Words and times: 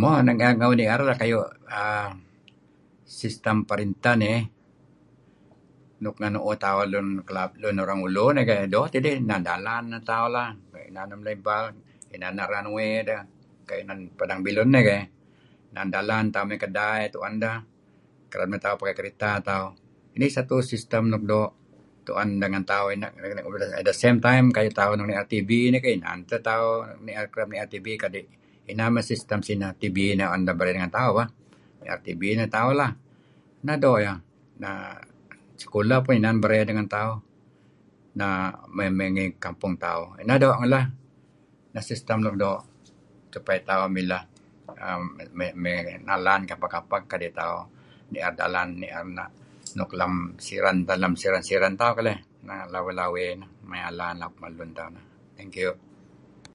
"Mo 0.00 0.08
renga' 0.28 0.68
uih 0.70 0.76
nier 0.80 1.00
sistem 3.20 3.56
nperintah 3.60 4.14
nih 4.22 4.38
nuk 6.02 6.16
nah 6.20 6.30
nuuh 6.34 6.56
tauh 6.64 6.84
Lun 6.92 7.08
Kelabit 7.28 7.56
Lun 7.62 7.76
Orang 7.84 8.00
Ulu 8.06 8.26
nih 8.36 8.44
keh 8.48 8.60
doo' 8.74 8.90
kadi' 8.92 9.16
inan 9.22 9.42
dalan 9.48 9.82
nah 9.92 10.02
tauh 10.10 10.28
lah 10.36 10.48
inn 10.88 10.98
lun 11.10 11.20
ibal 11.36 11.64
inan 12.14 12.34
runway 12.52 12.88
nideh 12.96 13.22
kayu' 13.68 13.82
inan 13.84 13.98
padang 14.18 14.40
bilun 14.46 14.70
iih 14.76 14.84
keh 14.90 15.02
inan 15.70 15.88
dalan 15.96 16.24
tauh 16.34 16.44
may 16.48 16.58
kedai 16.64 17.02
kereb 18.32 18.48
neh 18.50 18.60
tuh 18.64 18.74
pakai 18.80 18.96
kereta. 18.98 19.30
Nih 20.20 20.30
satu 20.36 20.56
sistem 20.70 21.02
nuk 21.12 21.22
doo' 21.32 21.52
tuen 22.06 22.28
deh 22.40 22.48
ngen 22.52 22.64
tauh. 22.72 22.88
""At 23.78 23.84
the 23.88 23.94
same 24.02 24.18
time"" 24.26 24.46
kayu' 24.56 24.74
tauh 24.80 24.92
nier 25.10 25.26
TV 25.32 25.48
nik 25.72 25.80
keh 25.84 25.92
inan 25.98 26.18
teh 26.28 26.40
tauh 26.50 26.70
ereb 27.20 27.48
nier 27.52 27.66
TV 27.72 27.86
kadi' 28.02 28.26
inan 28.72 28.90
sistem 29.12 29.38
sinah 29.46 29.72
TV 29.80 29.96
inah 30.16 30.26
ngen 30.34 30.92
tauh 30.98 31.12
bah. 31.18 31.28
Inan 31.84 32.00
TV 32.06 32.20
neh 32.38 32.48
tauh 32.56 32.72
lah. 32.80 32.90
Nah 33.66 33.76
doo' 33.84 33.96
iyeh. 34.02 34.16
Sekolah 35.62 35.98
pah 36.06 36.14
inan 36.18 36.36
barey 36.42 36.64
dah 36.66 36.74
ngen 36.76 36.90
tauh 36.96 37.14
may 38.76 38.88
ngi 39.14 39.26
baang 39.40 39.76
tauh. 39.84 40.06
Neh 40.26 40.38
doo'. 40.42 40.56
Nah 41.72 41.82
sistem 41.90 42.18
nuk 42.24 42.36
doo' 42.40 42.62
paad 43.46 43.60
tauh 43.68 43.86
may 43.94 44.04
nalan 46.08 46.40
kapeh-kapeh 46.48 47.02
paad 47.04 47.34
tauh 47.40 47.60
nier 48.12 48.32
daln 48.38 48.68
nier 48.82 49.04
nuk 49.78 49.88
nak 49.96 50.36
siit 50.44 50.60
lem 51.02 51.12
siren-siren 51.22 51.74
tauh 51.80 51.92
keleh. 51.96 52.18
Nah 52.44 52.60
lawey-lawey 52.72 53.40
may 53.70 53.80
alan 53.90 54.20
ngen 54.42 54.70
tauh. 54.78 54.90
Thank 55.38 55.54
you." 55.62 55.72